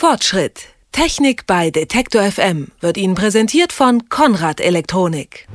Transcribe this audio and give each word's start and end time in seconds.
Fortschritt. 0.00 0.68
Technik 0.92 1.46
bei 1.46 1.70
Detektor 1.70 2.22
FM 2.22 2.68
wird 2.80 2.96
Ihnen 2.96 3.14
präsentiert 3.14 3.70
von 3.70 4.08
Konrad 4.08 4.58
Elektronik. 4.58 5.46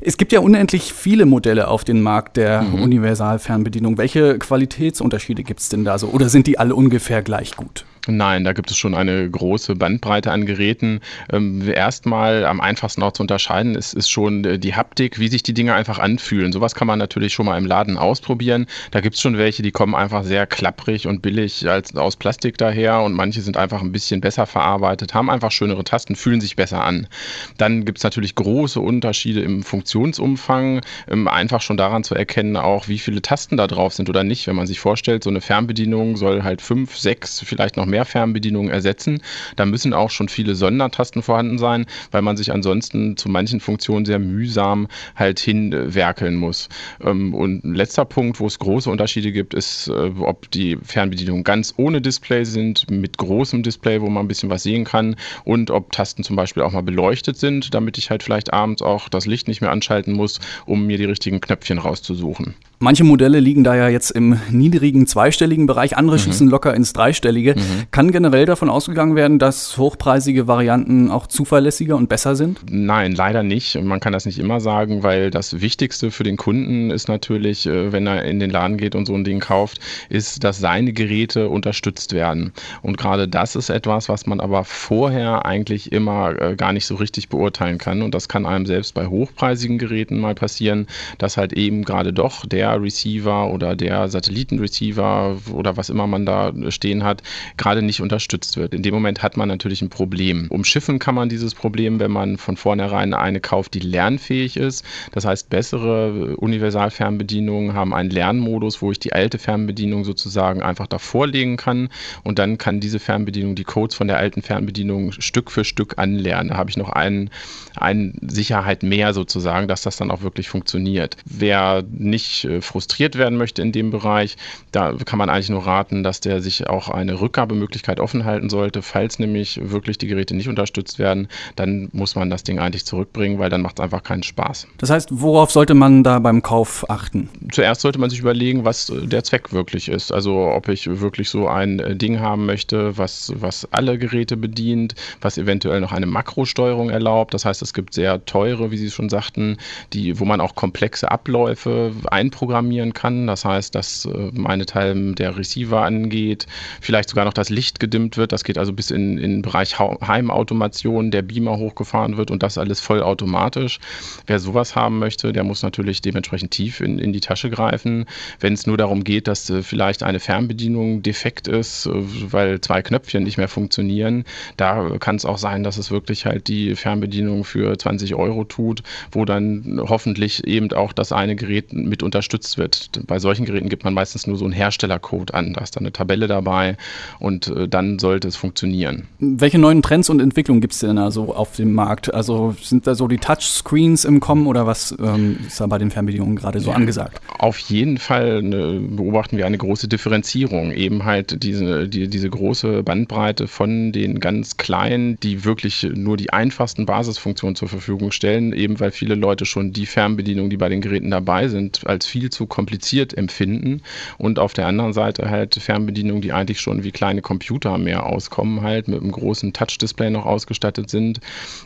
Es 0.00 0.16
gibt 0.16 0.32
ja 0.32 0.40
unendlich 0.40 0.92
viele 0.92 1.24
Modelle 1.24 1.68
auf 1.68 1.84
dem 1.84 2.02
Markt 2.02 2.36
der 2.36 2.62
mhm. 2.62 2.82
Universalfernbedienung. 2.82 3.96
Welche 3.96 4.40
Qualitätsunterschiede 4.40 5.44
gibt 5.44 5.60
es 5.60 5.68
denn 5.68 5.84
da 5.84 6.00
so? 6.00 6.08
Oder 6.08 6.30
sind 6.30 6.48
die 6.48 6.58
alle 6.58 6.74
ungefähr 6.74 7.22
gleich 7.22 7.54
gut? 7.54 7.84
Nein, 8.08 8.44
da 8.44 8.52
gibt 8.52 8.70
es 8.70 8.76
schon 8.76 8.94
eine 8.94 9.28
große 9.28 9.74
Bandbreite 9.74 10.30
an 10.30 10.46
Geräten. 10.46 11.00
Ähm, 11.32 11.68
erstmal 11.68 12.44
am 12.44 12.60
einfachsten 12.60 13.02
auch 13.02 13.12
zu 13.12 13.22
unterscheiden 13.22 13.74
ist, 13.74 13.94
ist 13.94 14.08
schon 14.08 14.44
äh, 14.44 14.58
die 14.58 14.74
Haptik, 14.74 15.18
wie 15.18 15.28
sich 15.28 15.42
die 15.42 15.54
Dinge 15.54 15.74
einfach 15.74 15.98
anfühlen. 15.98 16.52
Sowas 16.52 16.74
kann 16.74 16.86
man 16.86 16.98
natürlich 16.98 17.32
schon 17.32 17.46
mal 17.46 17.58
im 17.58 17.66
Laden 17.66 17.98
ausprobieren. 17.98 18.66
Da 18.92 19.00
gibt 19.00 19.16
es 19.16 19.20
schon 19.20 19.38
welche, 19.38 19.62
die 19.62 19.72
kommen 19.72 19.94
einfach 19.94 20.24
sehr 20.24 20.46
klapprig 20.46 21.06
und 21.06 21.22
billig 21.22 21.68
als 21.68 21.96
aus 21.96 22.16
Plastik 22.16 22.58
daher 22.58 23.02
und 23.02 23.14
manche 23.14 23.40
sind 23.40 23.56
einfach 23.56 23.82
ein 23.82 23.92
bisschen 23.92 24.20
besser 24.20 24.46
verarbeitet, 24.46 25.14
haben 25.14 25.30
einfach 25.30 25.50
schönere 25.50 25.84
Tasten, 25.84 26.14
fühlen 26.14 26.40
sich 26.40 26.56
besser 26.56 26.84
an. 26.84 27.08
Dann 27.56 27.84
gibt 27.84 27.98
es 27.98 28.04
natürlich 28.04 28.34
große 28.34 28.80
Unterschiede 28.80 29.40
im 29.40 29.62
Funktionsumfang, 29.62 30.80
ähm, 31.10 31.28
einfach 31.28 31.60
schon 31.60 31.76
daran 31.76 32.04
zu 32.04 32.14
erkennen, 32.14 32.56
auch 32.56 32.88
wie 32.88 32.98
viele 32.98 33.22
Tasten 33.22 33.56
da 33.56 33.66
drauf 33.66 33.94
sind 33.94 34.08
oder 34.08 34.22
nicht. 34.22 34.46
Wenn 34.46 34.56
man 34.56 34.66
sich 34.66 34.78
vorstellt, 34.78 35.24
so 35.24 35.30
eine 35.30 35.40
Fernbedienung 35.40 36.16
soll 36.16 36.42
halt 36.42 36.62
fünf, 36.62 36.96
sechs, 36.96 37.40
vielleicht 37.40 37.76
noch 37.76 37.86
mehr 37.86 37.95
Mehrfernbedienungen 37.96 38.70
ersetzen. 38.70 39.22
Da 39.56 39.64
müssen 39.64 39.94
auch 39.94 40.10
schon 40.10 40.28
viele 40.28 40.54
Sondertasten 40.54 41.22
vorhanden 41.22 41.58
sein, 41.58 41.86
weil 42.10 42.20
man 42.20 42.36
sich 42.36 42.52
ansonsten 42.52 43.16
zu 43.16 43.30
manchen 43.30 43.60
Funktionen 43.60 44.04
sehr 44.04 44.18
mühsam 44.18 44.88
halt 45.14 45.38
hinwerkeln 45.40 46.36
muss. 46.36 46.68
Ähm, 47.02 47.34
und 47.34 47.64
ein 47.64 47.74
letzter 47.74 48.04
Punkt, 48.04 48.38
wo 48.38 48.46
es 48.46 48.58
große 48.58 48.90
Unterschiede 48.90 49.32
gibt, 49.32 49.54
ist, 49.54 49.88
äh, 49.88 50.10
ob 50.20 50.50
die 50.50 50.76
Fernbedienungen 50.82 51.42
ganz 51.44 51.72
ohne 51.78 52.02
Display 52.02 52.44
sind, 52.44 52.90
mit 52.90 53.16
großem 53.16 53.62
Display, 53.62 54.00
wo 54.02 54.10
man 54.10 54.26
ein 54.26 54.28
bisschen 54.28 54.50
was 54.50 54.62
sehen 54.62 54.84
kann 54.84 55.16
und 55.44 55.70
ob 55.70 55.92
Tasten 55.92 56.22
zum 56.22 56.36
Beispiel 56.36 56.62
auch 56.62 56.72
mal 56.72 56.82
beleuchtet 56.82 57.38
sind, 57.38 57.72
damit 57.72 57.96
ich 57.96 58.10
halt 58.10 58.22
vielleicht 58.22 58.52
abends 58.52 58.82
auch 58.82 59.08
das 59.08 59.26
Licht 59.26 59.48
nicht 59.48 59.62
mehr 59.62 59.70
anschalten 59.70 60.12
muss, 60.12 60.38
um 60.66 60.86
mir 60.86 60.98
die 60.98 61.04
richtigen 61.04 61.40
Knöpfchen 61.40 61.78
rauszusuchen. 61.78 62.54
Manche 62.78 63.04
Modelle 63.04 63.40
liegen 63.40 63.64
da 63.64 63.74
ja 63.74 63.88
jetzt 63.88 64.10
im 64.10 64.38
niedrigen 64.50 65.06
zweistelligen 65.06 65.66
Bereich, 65.66 65.96
andere 65.96 66.16
mhm. 66.16 66.20
schießen 66.20 66.48
locker 66.48 66.74
ins 66.74 66.92
dreistellige. 66.92 67.54
Mhm. 67.54 67.85
Kann 67.90 68.12
generell 68.12 68.44
davon 68.44 68.68
ausgegangen 68.68 69.16
werden, 69.16 69.38
dass 69.38 69.78
hochpreisige 69.78 70.46
Varianten 70.46 71.10
auch 71.10 71.26
zuverlässiger 71.26 71.96
und 71.96 72.08
besser 72.08 72.36
sind? 72.36 72.60
Nein, 72.68 73.12
leider 73.14 73.42
nicht. 73.42 73.80
Man 73.82 74.00
kann 74.00 74.12
das 74.12 74.26
nicht 74.26 74.38
immer 74.38 74.60
sagen, 74.60 75.02
weil 75.02 75.30
das 75.30 75.60
Wichtigste 75.62 76.10
für 76.10 76.22
den 76.22 76.36
Kunden 76.36 76.90
ist 76.90 77.08
natürlich, 77.08 77.66
äh, 77.66 77.92
wenn 77.92 78.06
er 78.06 78.24
in 78.24 78.40
den 78.40 78.50
Laden 78.50 78.76
geht 78.76 78.94
und 78.94 79.06
so 79.06 79.14
ein 79.14 79.24
Ding 79.24 79.40
kauft, 79.40 79.80
ist, 80.10 80.44
dass 80.44 80.58
seine 80.58 80.92
Geräte 80.92 81.48
unterstützt 81.48 82.12
werden. 82.12 82.52
Und 82.82 82.98
gerade 82.98 83.26
das 83.26 83.56
ist 83.56 83.70
etwas, 83.70 84.10
was 84.10 84.26
man 84.26 84.40
aber 84.40 84.64
vorher 84.64 85.46
eigentlich 85.46 85.92
immer 85.92 86.38
äh, 86.40 86.56
gar 86.56 86.74
nicht 86.74 86.86
so 86.86 86.96
richtig 86.96 87.30
beurteilen 87.30 87.78
kann. 87.78 88.02
Und 88.02 88.14
das 88.14 88.28
kann 88.28 88.44
einem 88.44 88.66
selbst 88.66 88.92
bei 88.92 89.06
hochpreisigen 89.06 89.78
Geräten 89.78 90.20
mal 90.20 90.34
passieren, 90.34 90.86
dass 91.18 91.38
halt 91.38 91.54
eben 91.54 91.84
gerade 91.84 92.12
doch 92.12 92.44
der 92.44 92.66
der 92.66 92.82
Receiver 92.82 93.52
oder 93.52 93.76
der 93.76 94.08
Satellitenreceiver 94.08 95.36
oder 95.52 95.76
was 95.76 95.88
immer 95.88 96.06
man 96.06 96.26
da 96.26 96.52
stehen 96.68 97.04
hat, 97.04 97.22
gerade 97.56 97.75
nicht 97.82 98.00
unterstützt 98.00 98.56
wird. 98.56 98.74
In 98.74 98.82
dem 98.82 98.94
Moment 98.94 99.22
hat 99.22 99.36
man 99.36 99.48
natürlich 99.48 99.82
ein 99.82 99.90
Problem. 99.90 100.46
Umschiffen 100.50 100.98
kann 100.98 101.14
man 101.14 101.28
dieses 101.28 101.54
Problem, 101.54 102.00
wenn 102.00 102.10
man 102.10 102.36
von 102.38 102.56
vornherein 102.56 103.14
eine 103.14 103.40
kauft, 103.40 103.74
die 103.74 103.80
lernfähig 103.80 104.56
ist. 104.56 104.84
Das 105.12 105.24
heißt, 105.24 105.50
bessere 105.50 106.36
Universalfernbedienungen 106.36 107.74
haben 107.74 107.94
einen 107.94 108.10
Lernmodus, 108.10 108.82
wo 108.82 108.92
ich 108.92 108.98
die 108.98 109.12
alte 109.12 109.38
Fernbedienung 109.38 110.04
sozusagen 110.04 110.62
einfach 110.62 110.86
davor 110.86 111.26
legen 111.26 111.56
kann 111.56 111.88
und 112.22 112.38
dann 112.38 112.58
kann 112.58 112.80
diese 112.80 112.98
Fernbedienung 112.98 113.54
die 113.54 113.64
Codes 113.64 113.96
von 113.96 114.08
der 114.08 114.18
alten 114.18 114.42
Fernbedienung 114.42 115.12
Stück 115.12 115.50
für 115.50 115.64
Stück 115.64 115.98
anlernen. 115.98 116.50
Da 116.50 116.56
habe 116.56 116.70
ich 116.70 116.76
noch 116.76 116.90
einen, 116.90 117.30
eine 117.76 118.12
Sicherheit 118.22 118.82
mehr 118.82 119.14
sozusagen, 119.14 119.68
dass 119.68 119.82
das 119.82 119.96
dann 119.96 120.10
auch 120.10 120.22
wirklich 120.22 120.48
funktioniert. 120.48 121.16
Wer 121.24 121.84
nicht 121.90 122.44
äh, 122.44 122.60
frustriert 122.60 123.16
werden 123.16 123.38
möchte 123.38 123.62
in 123.62 123.72
dem 123.72 123.90
Bereich, 123.90 124.36
da 124.72 124.94
kann 125.04 125.18
man 125.18 125.30
eigentlich 125.30 125.50
nur 125.50 125.66
raten, 125.66 126.02
dass 126.02 126.20
der 126.20 126.40
sich 126.40 126.68
auch 126.68 126.88
eine 126.88 127.20
Rückgabemöglichkeit 127.56 128.00
offen 128.00 128.24
halten 128.24 128.48
sollte. 128.48 128.82
Falls 128.82 129.18
nämlich 129.18 129.60
wirklich 129.62 129.98
die 129.98 130.06
Geräte 130.06 130.34
nicht 130.34 130.48
unterstützt 130.48 130.98
werden, 130.98 131.28
dann 131.56 131.88
muss 131.92 132.14
man 132.14 132.30
das 132.30 132.42
Ding 132.42 132.58
eigentlich 132.58 132.84
zurückbringen, 132.84 133.38
weil 133.38 133.50
dann 133.50 133.62
macht 133.62 133.78
es 133.78 133.82
einfach 133.82 134.02
keinen 134.02 134.22
Spaß. 134.22 134.66
Das 134.78 134.90
heißt, 134.90 135.08
worauf 135.12 135.50
sollte 135.50 135.74
man 135.74 136.02
da 136.02 136.18
beim 136.18 136.42
Kauf 136.42 136.88
achten? 136.88 137.28
Zuerst 137.50 137.80
sollte 137.80 137.98
man 137.98 138.10
sich 138.10 138.20
überlegen, 138.20 138.64
was 138.64 138.92
der 138.94 139.24
Zweck 139.24 139.52
wirklich 139.52 139.88
ist. 139.88 140.12
Also 140.12 140.48
ob 140.48 140.68
ich 140.68 140.86
wirklich 141.00 141.30
so 141.30 141.48
ein 141.48 141.78
äh, 141.78 141.96
Ding 141.96 142.20
haben 142.20 142.46
möchte, 142.46 142.96
was, 142.98 143.32
was 143.36 143.66
alle 143.72 143.98
Geräte 143.98 144.36
bedient, 144.36 144.94
was 145.20 145.38
eventuell 145.38 145.80
noch 145.80 145.92
eine 145.92 146.06
Makrosteuerung 146.06 146.90
erlaubt. 146.90 147.34
Das 147.34 147.44
heißt, 147.44 147.62
es 147.62 147.72
gibt 147.72 147.94
sehr 147.94 148.24
teure, 148.24 148.70
wie 148.70 148.76
Sie 148.76 148.90
schon 148.90 149.08
sagten, 149.08 149.56
die, 149.92 150.18
wo 150.20 150.24
man 150.24 150.40
auch 150.40 150.54
komplexe 150.54 151.10
Abläufe 151.10 151.92
einprogrammiert 152.10 152.56
programmieren 152.56 152.92
kann. 152.92 153.26
Das 153.26 153.44
heißt, 153.44 153.74
dass 153.74 154.04
äh, 154.06 154.30
meine 154.32 154.66
Teil 154.66 155.14
der 155.14 155.36
Receiver 155.36 155.82
angeht, 155.82 156.46
vielleicht 156.80 157.10
sogar 157.10 157.24
noch 157.24 157.32
das 157.32 157.45
Licht 157.48 157.80
gedimmt 157.80 158.16
wird. 158.16 158.32
Das 158.32 158.44
geht 158.44 158.58
also 158.58 158.72
bis 158.72 158.90
in, 158.90 159.18
in 159.18 159.30
den 159.30 159.42
Bereich 159.42 159.78
Heimautomation, 159.78 161.10
der 161.10 161.22
Beamer 161.22 161.58
hochgefahren 161.58 162.16
wird 162.16 162.30
und 162.30 162.42
das 162.42 162.58
alles 162.58 162.80
vollautomatisch. 162.80 163.78
Wer 164.26 164.38
sowas 164.38 164.76
haben 164.76 164.98
möchte, 164.98 165.32
der 165.32 165.44
muss 165.44 165.62
natürlich 165.62 166.00
dementsprechend 166.02 166.50
tief 166.50 166.80
in, 166.80 166.98
in 166.98 167.12
die 167.12 167.20
Tasche 167.20 167.50
greifen. 167.50 168.06
Wenn 168.40 168.52
es 168.52 168.66
nur 168.66 168.76
darum 168.76 169.04
geht, 169.04 169.28
dass 169.28 169.48
äh, 169.50 169.62
vielleicht 169.62 170.02
eine 170.02 170.20
Fernbedienung 170.20 171.02
defekt 171.02 171.48
ist, 171.48 171.86
äh, 171.86 171.92
weil 171.94 172.60
zwei 172.60 172.82
Knöpfchen 172.82 173.22
nicht 173.22 173.38
mehr 173.38 173.48
funktionieren, 173.48 174.24
da 174.56 174.96
kann 174.98 175.16
es 175.16 175.24
auch 175.24 175.38
sein, 175.38 175.62
dass 175.62 175.78
es 175.78 175.90
wirklich 175.90 176.26
halt 176.26 176.48
die 176.48 176.74
Fernbedienung 176.74 177.44
für 177.44 177.76
20 177.76 178.14
Euro 178.14 178.44
tut, 178.44 178.82
wo 179.12 179.24
dann 179.24 179.80
hoffentlich 179.82 180.46
eben 180.46 180.72
auch 180.72 180.92
das 180.92 181.12
eine 181.12 181.36
Gerät 181.36 181.72
mit 181.72 182.02
unterstützt 182.02 182.58
wird. 182.58 182.90
Bei 183.06 183.18
solchen 183.18 183.44
Geräten 183.44 183.68
gibt 183.68 183.84
man 183.84 183.94
meistens 183.94 184.26
nur 184.26 184.36
so 184.36 184.44
einen 184.44 184.54
Herstellercode 184.54 185.34
an. 185.34 185.52
Da 185.52 185.62
ist 185.62 185.76
dann 185.76 185.82
eine 185.82 185.92
Tabelle 185.92 186.26
dabei 186.26 186.76
und 187.18 187.35
äh, 187.48 187.68
dann 187.68 187.98
sollte 187.98 188.28
es 188.28 188.36
funktionieren. 188.36 189.08
Welche 189.18 189.58
neuen 189.58 189.82
Trends 189.82 190.10
und 190.10 190.20
Entwicklungen 190.20 190.60
gibt 190.60 190.74
es 190.74 190.80
denn 190.80 190.96
da 190.96 191.10
so 191.10 191.34
auf 191.34 191.56
dem 191.56 191.72
Markt? 191.72 192.12
Also 192.12 192.54
sind 192.60 192.86
da 192.86 192.94
so 192.94 193.08
die 193.08 193.18
Touchscreens 193.18 194.04
im 194.04 194.20
Kommen 194.20 194.46
oder 194.46 194.66
was 194.66 194.94
ähm, 195.02 195.38
ist 195.46 195.60
da 195.60 195.66
bei 195.66 195.78
den 195.78 195.90
Fernbedienungen 195.90 196.36
gerade 196.36 196.60
so 196.60 196.70
angesagt? 196.72 197.20
Auf 197.38 197.58
jeden 197.58 197.98
Fall 197.98 198.38
eine, 198.38 198.80
beobachten 198.80 199.36
wir 199.36 199.46
eine 199.46 199.58
große 199.58 199.88
Differenzierung. 199.88 200.72
Eben 200.72 201.04
halt 201.04 201.42
diese, 201.42 201.88
die, 201.88 202.08
diese 202.08 202.30
große 202.30 202.82
Bandbreite 202.82 203.48
von 203.48 203.92
den 203.92 204.20
ganz 204.20 204.56
kleinen, 204.56 205.18
die 205.20 205.44
wirklich 205.44 205.86
nur 205.94 206.16
die 206.16 206.32
einfachsten 206.32 206.86
Basisfunktionen 206.86 207.56
zur 207.56 207.68
Verfügung 207.68 208.12
stellen, 208.12 208.52
eben 208.52 208.80
weil 208.80 208.90
viele 208.90 209.14
Leute 209.14 209.44
schon 209.44 209.72
die 209.72 209.86
Fernbedienung, 209.86 210.50
die 210.50 210.56
bei 210.56 210.68
den 210.68 210.80
Geräten 210.80 211.10
dabei 211.10 211.48
sind, 211.48 211.86
als 211.86 212.06
viel 212.06 212.30
zu 212.30 212.46
kompliziert 212.46 213.16
empfinden 213.16 213.82
und 214.18 214.38
auf 214.38 214.52
der 214.52 214.66
anderen 214.66 214.92
Seite 214.92 215.30
halt 215.30 215.54
Fernbedienungen, 215.54 216.22
die 216.22 216.32
eigentlich 216.32 216.60
schon 216.60 216.84
wie 216.84 216.92
kleine 216.92 217.22
Computer 217.26 217.76
mehr 217.76 218.06
auskommen, 218.06 218.62
halt 218.62 218.86
mit 218.86 219.02
einem 219.02 219.10
großen 219.10 219.52
Touch-Display 219.52 220.10
noch 220.10 220.26
ausgestattet 220.26 220.88
sind, 220.88 221.18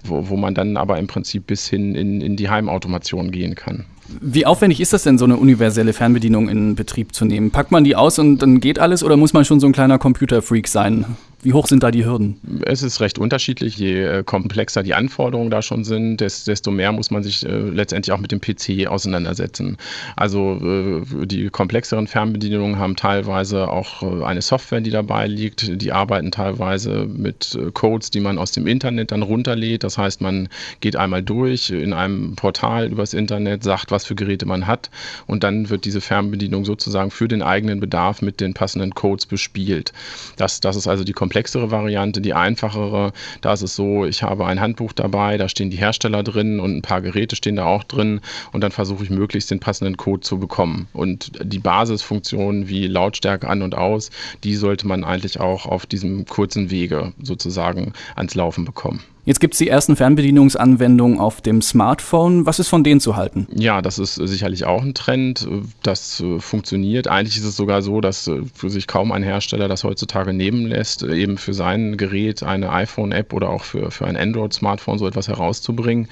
wo, 0.03 0.31
wo 0.31 0.37
man 0.37 0.55
dann 0.55 0.79
aber 0.79 0.99
im 0.99 1.07
Prinzip 1.07 1.47
bis 1.47 1.69
hin 1.69 1.95
in, 1.95 2.23
in 2.23 2.37
die 2.37 2.49
Heimautomation 2.49 3.31
gehen 3.31 3.55
kann. 3.57 3.85
Wie 4.21 4.47
aufwendig 4.47 4.81
ist 4.81 4.93
das 4.93 5.03
denn, 5.03 5.19
so 5.19 5.25
eine 5.25 5.37
universelle 5.37 5.93
Fernbedienung 5.93 6.49
in 6.49 6.75
Betrieb 6.75 7.15
zu 7.15 7.25
nehmen? 7.25 7.51
Packt 7.51 7.71
man 7.71 7.85
die 7.85 7.97
aus 7.97 8.19
und 8.19 8.39
dann 8.39 8.61
geht 8.61 8.79
alles 8.79 9.03
oder 9.03 9.17
muss 9.17 9.33
man 9.33 9.45
schon 9.45 9.61
so 9.61 9.67
ein 9.67 9.73
kleiner 9.73 9.99
Computerfreak 9.99 10.69
sein? 10.69 11.05
Wie 11.43 11.55
hoch 11.55 11.67
sind 11.67 11.83
da 11.83 11.91
die 11.91 12.05
Hürden? 12.05 12.39
Es 12.67 12.83
ist 12.83 13.01
recht 13.01 13.19
unterschiedlich. 13.19 13.79
Je 13.79 14.03
äh, 14.03 14.23
komplexer 14.23 14.83
die 14.83 14.93
Anforderungen 14.93 15.51
da 15.51 15.63
schon 15.63 15.85
sind, 15.85 16.21
desto 16.21 16.71
mehr 16.71 16.93
muss 16.93 17.11
man 17.11 17.23
sich 17.23 17.47
äh, 17.47 17.49
letztendlich 17.49 18.13
auch 18.13 18.21
mit 18.21 18.31
dem 18.31 18.41
PC 18.41 18.87
auseinandersetzen. 18.87 19.79
Also 20.17 20.61
äh, 20.63 21.27
die 21.27 21.49
komplexeren 21.49 22.09
Fernbedienungen 22.09 22.79
haben 22.79 22.95
teilweise 22.95 23.69
auch 23.69 24.03
eine 24.23 24.43
Software, 24.43 24.83
die 24.83 24.91
dabei 24.91 25.27
liegt. 25.27 25.81
Die 25.81 25.93
arbeiten 25.93 26.31
teilweise 26.31 27.07
mit 27.07 27.59
Codes, 27.73 28.11
die 28.11 28.21
man 28.21 28.39
aus 28.39 28.53
dem 28.53 28.67
Internet 28.67 29.13
dann 29.13 29.23
runterlädt. 29.23 29.83
Das 29.83 29.97
heißt, 29.97 30.21
man 30.21 30.49
geht 30.81 30.97
einmal 30.97 31.23
durch 31.23 31.71
in 31.71 31.95
einem 31.95 32.37
Portal 32.37 32.91
übers 32.91 33.15
Internet, 33.15 33.65
sagt, 33.65 33.91
was 33.91 34.00
für 34.05 34.15
Geräte 34.15 34.47
man 34.47 34.67
hat 34.67 34.91
und 35.27 35.45
dann 35.45 35.71
wird 35.71 35.85
diese 35.85 36.01
Fernbedienung 36.01 36.65
sozusagen 36.65 37.11
für 37.11 37.29
den 37.29 37.43
eigenen 37.43 37.81
Bedarf 37.81 38.23
mit 38.23 38.41
den 38.41 38.55
passenden 38.55 38.95
Codes 38.95 39.27
bespielt. 39.27 39.93
Das, 40.37 40.61
das 40.61 40.77
ist 40.77 40.87
also 40.87 41.05
die 41.05 41.13
komplexere 41.13 41.71
Variante, 41.71 42.21
die 42.21 42.35
einfachere. 42.35 43.13
Da 43.41 43.53
ist 43.53 43.63
es 43.63 43.77
so, 43.77 44.05
ich 44.05 44.23
habe 44.23 44.47
ein 44.47 44.61
Handbuch 44.61 44.93
dabei, 44.93 45.39
da 45.39 45.49
stehen 45.49 45.71
die 45.71 45.77
Hersteller 45.77 46.23
drin 46.23 46.61
und 46.61 46.77
ein 46.77 46.83
paar 46.83 47.01
Geräte 47.01 47.37
stehen 47.37 47.57
da 47.57 47.67
auch 47.67 47.85
drin 47.85 48.21
und 48.53 48.63
dann 48.63 48.71
versuche 48.71 49.05
ich 49.05 49.11
möglichst 49.11 49.51
den 49.51 49.61
passenden 49.61 49.97
Code 49.97 50.21
zu 50.21 50.39
bekommen. 50.39 50.89
Und 50.93 51.33
die 51.43 51.59
Basisfunktionen 51.59 52.69
wie 52.69 52.87
Lautstärke 52.87 53.49
an 53.49 53.63
und 53.63 53.75
aus, 53.75 54.11
die 54.45 54.55
sollte 54.57 54.87
man 54.87 55.05
eigentlich 55.05 55.41
auch 55.41 55.67
auf 55.67 55.87
diesem 55.87 56.27
kurzen 56.27 56.71
Wege 56.71 57.13
sozusagen 57.23 57.93
ans 58.17 58.35
Laufen 58.35 58.65
bekommen. 58.65 59.03
Jetzt 59.27 59.41
gibt 59.41 59.53
es 59.53 59.59
die 59.59 59.69
ersten 59.69 59.97
Fernbedienungsanwendungen 59.97 61.19
auf 61.19 61.43
dem 61.43 61.61
Smartphone. 61.61 62.47
Was 62.47 62.59
ist 62.59 62.69
von 62.69 62.83
denen 62.83 63.01
zu 63.01 63.17
halten? 63.17 63.47
Ja, 63.55 63.83
das 63.83 63.99
ist 63.99 64.15
sicherlich 64.15 64.65
auch 64.65 64.83
ein 64.83 64.95
Trend. 64.95 65.47
Das 65.83 66.21
äh, 66.21 66.41
funktioniert. 66.41 67.07
Eigentlich 67.07 67.37
ist 67.37 67.45
es 67.45 67.57
sogar 67.57 67.83
so, 67.83 68.01
dass 68.01 68.29
äh, 68.29 68.41
für 68.55 68.71
sich 68.71 68.87
kaum 68.87 69.13
ein 69.13 69.23
Hersteller 69.23 69.69
das 69.69 69.85
heutzutage 69.85 70.33
nehmen 70.33 70.67
lässt, 70.67 71.03
eben 71.03 71.37
für 71.37 71.53
sein 71.53 71.99
Gerät 71.99 72.43
eine 72.43 72.73
iPhone-App 72.73 73.35
oder 73.35 73.51
auch 73.51 73.65
für, 73.65 73.91
für 73.91 74.07
ein 74.07 74.17
Android-Smartphone 74.17 74.99
so 74.99 75.07
etwas 75.07 75.29
herauszubringen. 75.29 76.09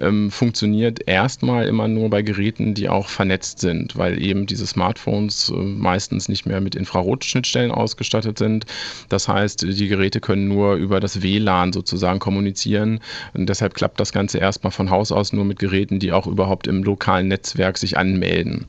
Ähm, 0.00 0.30
funktioniert 0.30 1.06
erstmal 1.06 1.66
immer 1.66 1.86
nur 1.86 2.08
bei 2.08 2.22
Geräten, 2.22 2.72
die 2.72 2.88
auch 2.88 3.08
vernetzt 3.08 3.60
sind, 3.60 3.96
weil 3.96 4.22
eben 4.22 4.46
diese 4.46 4.66
Smartphones 4.66 5.50
äh, 5.50 5.54
meistens 5.54 6.30
nicht 6.30 6.46
mehr 6.46 6.62
mit 6.62 6.74
Infrarotschnittstellen 6.74 7.72
ausgestattet 7.72 8.38
sind. 8.38 8.64
Das 9.10 9.28
heißt, 9.28 9.66
die 9.68 9.88
Geräte 9.88 10.20
können 10.20 10.48
nur 10.48 10.76
über 10.76 10.98
das 10.98 11.20
WLAN 11.20 11.74
sozusagen 11.74 12.18
kommunizieren 12.18 12.37
kommunizieren. 12.38 13.00
Und 13.34 13.48
deshalb 13.48 13.74
klappt 13.74 13.98
das 13.98 14.12
Ganze 14.12 14.38
erstmal 14.38 14.70
von 14.70 14.90
Haus 14.90 15.10
aus 15.10 15.32
nur 15.32 15.44
mit 15.44 15.58
Geräten, 15.58 15.98
die 15.98 16.12
auch 16.12 16.28
überhaupt 16.28 16.68
im 16.68 16.84
lokalen 16.84 17.26
Netzwerk 17.26 17.78
sich 17.78 17.98
anmelden. 17.98 18.66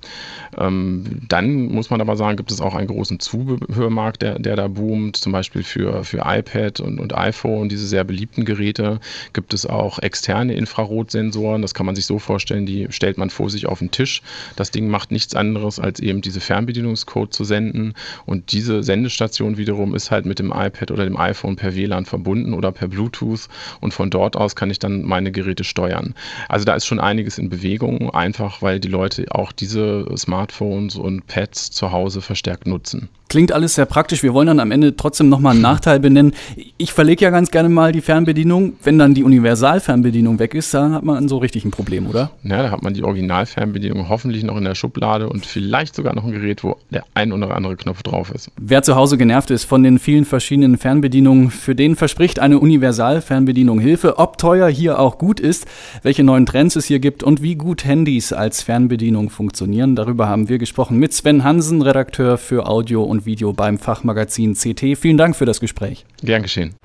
Ähm, 0.58 1.04
dann 1.28 1.66
muss 1.66 1.92
man 1.92 2.02
aber 2.02 2.18
sagen, 2.18 2.38
gibt 2.38 2.52
es 2.52 2.62
auch 2.62 2.74
einen 2.74 2.88
großen 2.88 3.20
Zubehörmarkt, 3.20 4.24
der, 4.24 4.40
der 4.40 4.56
da 4.56 4.68
boomt, 4.68 5.18
zum 5.18 5.32
Beispiel 5.32 5.62
für, 5.64 6.04
für 6.04 6.24
iPad 6.26 6.80
und, 6.80 7.00
und 7.00 7.16
iPhone, 7.16 7.70
diese 7.70 7.86
sehr 7.86 8.04
beliebten 8.04 8.44
Geräte. 8.44 9.00
Gibt 9.34 9.54
es 9.54 9.68
auch 9.68 10.00
externe 10.00 10.56
Infrarotsensoren, 10.56 11.62
das 11.62 11.76
kann 11.76 11.86
man 11.86 11.96
sich 11.96 12.08
so 12.08 12.18
vorstellen, 12.18 12.66
die 12.66 12.88
stellt 12.90 13.20
man 13.20 13.30
vor 13.30 13.52
sich 13.52 13.68
auf 13.68 13.80
den 13.80 13.92
Tisch. 13.92 14.24
Das 14.56 14.72
Ding 14.72 14.90
macht 14.90 15.12
nichts 15.12 15.36
anderes, 15.36 15.80
als 15.80 16.00
eben 16.00 16.22
diese 16.22 16.40
Fernbedienungscode 16.40 17.32
zu 17.32 17.44
senden. 17.44 17.94
Und 18.26 18.52
diese 18.52 18.82
Sendestation 18.82 19.58
wiederum 19.58 19.94
ist 19.94 20.10
halt 20.10 20.26
mit 20.26 20.40
dem 20.40 20.52
iPad 20.52 20.90
oder 20.90 21.04
dem 21.04 21.18
iPhone 21.18 21.56
per 21.56 21.76
WLAN 21.76 22.06
verbunden 22.06 22.54
oder 22.54 22.72
per 22.72 22.88
Bluetooth 22.88 23.48
und 23.82 23.94
von 23.94 24.10
dort 24.10 24.36
aus 24.36 24.56
kann 24.56 24.70
ich 24.70 24.80
dann 24.80 25.04
meine 25.04 25.32
Geräte 25.32 25.64
steuern. 25.64 26.16
Also 26.48 26.66
da 26.66 26.76
ist 26.76 26.86
schon 26.86 27.00
einiges 27.00 27.38
in 27.38 27.50
Bewegung, 27.50 28.10
einfach 28.12 28.62
weil 28.62 28.80
die 28.80 28.88
Leute 28.88 29.26
auch 29.32 29.52
diese 29.52 30.06
Smartphones 30.18 30.96
und 30.96 31.28
Pads 31.28 31.72
zu 31.72 31.92
Hause 31.92 32.22
verstärkt 32.22 32.68
nutzen. 32.68 33.10
Klingt 33.30 33.52
alles 33.52 33.76
sehr 33.76 33.86
praktisch. 33.86 34.24
Wir 34.24 34.34
wollen 34.34 34.48
dann 34.48 34.60
am 34.60 34.72
Ende 34.72 34.96
trotzdem 34.96 35.30
nochmal 35.30 35.54
einen 35.54 35.62
Nachteil 35.62 36.00
benennen. 36.00 36.34
Ich 36.78 36.94
verlege 36.94 37.24
ja 37.24 37.30
ganz 37.30 37.52
gerne 37.52 37.70
mal 37.70 37.92
die 37.92 38.02
Fernbedienung. 38.02 38.74
Wenn 38.84 38.98
dann 38.98 39.14
die 39.14 39.24
Universalfernbedienung 39.24 40.40
weg 40.40 40.56
ist, 40.56 40.74
dann 40.74 40.94
hat 40.94 41.04
man 41.04 41.30
so 41.30 41.38
richtig 41.38 41.64
ein 41.64 41.70
Problem, 41.70 42.08
oder? 42.08 42.32
Ja, 42.44 42.64
da 42.64 42.72
hat 42.72 42.82
man 42.82 42.96
die 42.96 43.04
Originalfernbedienung 43.04 44.10
hoffentlich 44.10 44.44
noch 44.44 44.58
in 44.58 44.64
der 44.64 44.74
Schublade 44.74 45.30
und 45.30 45.46
vielleicht 45.46 45.94
sogar 45.94 46.16
noch 46.16 46.24
ein 46.24 46.32
Gerät, 46.32 46.64
wo 46.64 46.78
der 46.90 47.04
ein 47.14 47.32
oder 47.32 47.56
andere 47.56 47.76
Knopf 47.76 48.02
drauf 48.02 48.32
ist. 48.34 48.50
Wer 48.58 48.82
zu 48.82 48.96
Hause 48.96 49.16
genervt 49.16 49.52
ist 49.52 49.66
von 49.66 49.84
den 49.84 50.00
vielen 50.00 50.26
verschiedenen 50.26 50.80
Fernbedienungen, 50.80 51.52
für 51.52 51.76
den 51.76 51.96
verspricht 51.96 52.40
eine 52.40 52.58
Universalfernbedienung 52.58 53.49
Hilfe. 53.80 54.18
Ob 54.18 54.40
teuer 54.40 54.70
hier 54.70 54.98
auch 54.98 55.20
gut 55.20 55.40
ist, 55.40 55.68
welche 56.02 56.24
neuen 56.24 56.48
Trends 56.48 56.76
es 56.76 56.86
hier 56.86 57.00
gibt 57.00 57.22
und 57.22 57.44
wie 57.44 57.56
gut 57.56 57.86
Handys 57.86 58.34
als 58.34 58.64
Fernbedienung 58.64 59.30
funktionieren, 59.30 59.96
darüber 59.96 60.28
haben 60.28 60.50
wir 60.50 60.58
gesprochen 60.58 60.98
mit 60.98 61.14
Sven 61.14 61.44
Hansen, 61.44 61.84
Redakteur 61.84 62.40
für 62.40 62.66
Audio 62.66 63.04
und 63.04 63.20
und 63.20 63.26
Video 63.26 63.54
beim 63.54 63.78
Fachmagazin 63.78 64.56
CT. 64.56 64.98
Vielen 64.98 65.18
Dank 65.18 65.36
für 65.36 65.46
das 65.46 65.60
Gespräch. 65.60 66.06
Gern 66.24 66.42
geschehen. 66.42 66.76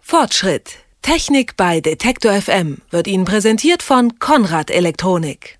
Fortschritt. 0.00 0.78
Technik 1.02 1.56
bei 1.56 1.80
Detektor 1.80 2.32
FM 2.32 2.78
wird 2.90 3.06
Ihnen 3.06 3.24
präsentiert 3.24 3.82
von 3.82 4.18
Konrad 4.18 4.70
Elektronik. 4.70 5.58